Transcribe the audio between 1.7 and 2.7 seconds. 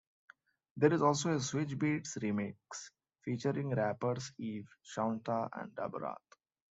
Beats remix